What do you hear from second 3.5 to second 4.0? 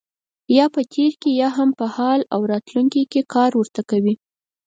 ورته